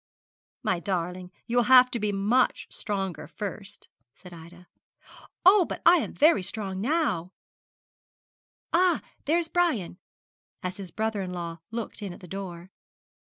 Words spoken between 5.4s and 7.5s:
'Oh, but I am very strong now,